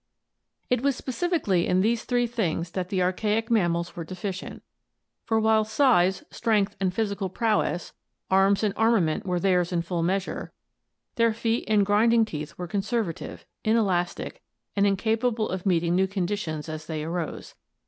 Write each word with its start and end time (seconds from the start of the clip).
It 0.67 0.81
was 0.81 0.95
specifically 0.95 1.67
in 1.67 1.81
these 1.81 2.05
three 2.05 2.25
things 2.25 2.71
that 2.71 2.89
the 2.89 3.03
archaic 3.03 3.51
mam 3.51 3.73
mals 3.73 3.95
were 3.95 4.03
deficient, 4.03 4.63
for 5.25 5.39
while 5.39 5.63
size, 5.63 6.23
strength, 6.31 6.75
physical 6.91 7.29
prowess, 7.29 7.93
arms 8.31 8.63
and 8.63 8.73
armament 8.75 9.27
were 9.27 9.39
theirs 9.39 9.71
in 9.71 9.83
full 9.83 10.01
measure, 10.01 10.53
their 11.17 11.33
feet 11.33 11.65
and 11.67 11.85
grinding 11.85 12.25
teeth 12.25 12.57
were 12.57 12.65
conservative, 12.67 13.45
inelastic, 13.63 14.41
and 14.75 14.87
incapable 14.87 15.47
of 15.49 15.67
meeting 15.67 15.93
new 15.95 16.07
conditions 16.07 16.67
as 16.67 16.87
they 16.87 17.03
arose. 17.03 17.53